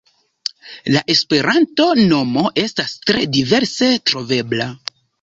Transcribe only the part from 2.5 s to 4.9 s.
estas tre diverse trovebla.